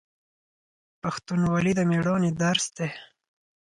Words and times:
پښتونولي 1.01 1.71
د 1.75 1.79
میړانې 1.89 2.31
درس 2.41 2.65
دی. 2.77 2.89